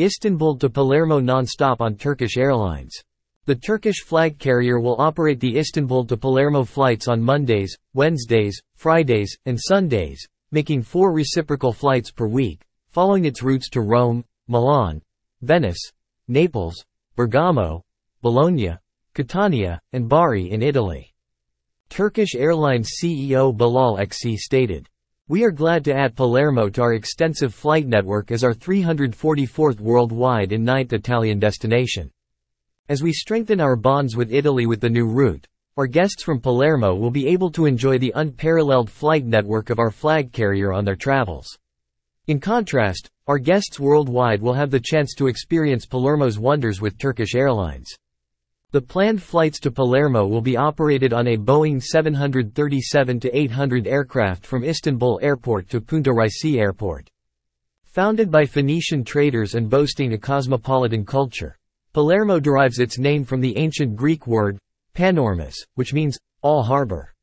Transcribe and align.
Istanbul 0.00 0.56
to 0.58 0.68
Palermo 0.68 1.20
non-stop 1.20 1.80
on 1.80 1.94
Turkish 1.94 2.36
Airlines. 2.36 3.00
The 3.44 3.54
Turkish 3.54 4.02
flag 4.02 4.40
carrier 4.40 4.80
will 4.80 5.00
operate 5.00 5.38
the 5.38 5.56
Istanbul 5.56 6.04
to 6.06 6.16
Palermo 6.16 6.64
flights 6.64 7.06
on 7.06 7.22
Mondays, 7.22 7.76
Wednesdays, 7.92 8.60
Fridays, 8.74 9.38
and 9.46 9.56
Sundays, 9.56 10.26
making 10.50 10.82
four 10.82 11.12
reciprocal 11.12 11.72
flights 11.72 12.10
per 12.10 12.26
week, 12.26 12.62
following 12.90 13.24
its 13.24 13.40
routes 13.40 13.70
to 13.70 13.82
Rome, 13.82 14.24
Milan, 14.48 15.00
Venice, 15.42 15.92
Naples, 16.26 16.84
Bergamo, 17.14 17.80
Bologna, 18.20 18.76
Catania, 19.14 19.80
and 19.92 20.08
Bari 20.08 20.50
in 20.50 20.60
Italy. 20.60 21.14
Turkish 21.88 22.34
Airlines 22.34 22.90
CEO 23.00 23.56
Bilal 23.56 23.98
Ekşi 23.98 24.36
stated, 24.38 24.88
We 25.26 25.42
are 25.44 25.50
glad 25.50 25.84
to 25.84 25.94
add 25.94 26.16
Palermo 26.16 26.68
to 26.68 26.82
our 26.82 26.92
extensive 26.92 27.54
flight 27.54 27.86
network 27.86 28.30
as 28.30 28.44
our 28.44 28.52
344th 28.52 29.80
worldwide 29.80 30.52
and 30.52 30.68
9th 30.68 30.92
Italian 30.92 31.38
destination. 31.38 32.10
As 32.90 33.02
we 33.02 33.10
strengthen 33.14 33.58
our 33.58 33.74
bonds 33.74 34.16
with 34.16 34.30
Italy 34.30 34.66
with 34.66 34.82
the 34.82 34.90
new 34.90 35.06
route, 35.06 35.46
our 35.78 35.86
guests 35.86 36.22
from 36.22 36.42
Palermo 36.42 36.94
will 36.94 37.10
be 37.10 37.26
able 37.26 37.50
to 37.52 37.64
enjoy 37.64 37.96
the 37.96 38.12
unparalleled 38.16 38.90
flight 38.90 39.24
network 39.24 39.70
of 39.70 39.78
our 39.78 39.90
flag 39.90 40.30
carrier 40.30 40.74
on 40.74 40.84
their 40.84 40.94
travels. 40.94 41.56
In 42.26 42.38
contrast, 42.38 43.08
our 43.26 43.38
guests 43.38 43.80
worldwide 43.80 44.42
will 44.42 44.52
have 44.52 44.70
the 44.70 44.78
chance 44.78 45.14
to 45.14 45.28
experience 45.28 45.86
Palermo's 45.86 46.38
wonders 46.38 46.82
with 46.82 46.98
Turkish 46.98 47.34
Airlines. 47.34 47.96
The 48.74 48.82
planned 48.82 49.22
flights 49.22 49.60
to 49.60 49.70
Palermo 49.70 50.26
will 50.26 50.40
be 50.40 50.56
operated 50.56 51.12
on 51.12 51.28
a 51.28 51.36
Boeing 51.36 51.80
737-800 51.80 53.86
aircraft 53.86 54.44
from 54.44 54.64
Istanbul 54.64 55.20
Airport 55.22 55.68
to 55.68 55.80
Punta 55.80 56.10
Raisi 56.10 56.58
Airport. 56.58 57.08
Founded 57.84 58.32
by 58.32 58.44
Phoenician 58.44 59.04
traders 59.04 59.54
and 59.54 59.70
boasting 59.70 60.12
a 60.12 60.18
cosmopolitan 60.18 61.06
culture, 61.06 61.56
Palermo 61.92 62.40
derives 62.40 62.80
its 62.80 62.98
name 62.98 63.22
from 63.22 63.40
the 63.40 63.56
ancient 63.56 63.94
Greek 63.94 64.26
word, 64.26 64.58
panormus, 64.92 65.54
which 65.76 65.94
means, 65.94 66.18
all 66.42 66.64
harbor. 66.64 67.14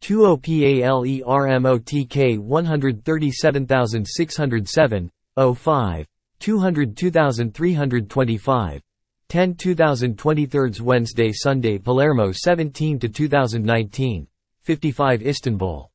20 0.00 0.82
PALERMOTK 0.82 2.38
137607 2.38 5.10
05 5.54 6.06
202325 6.40 8.80
10 9.28 9.54
2023 9.54 10.80
Wednesday 10.80 11.32
Sunday 11.32 11.78
Palermo 11.78 12.32
17 12.32 12.98
to 12.98 13.08
2019 13.08 14.26
55 14.62 15.22
Istanbul 15.22 15.88